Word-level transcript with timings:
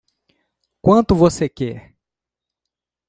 Quanto 0.81 1.13
você 1.13 1.47
quer? 1.47 1.93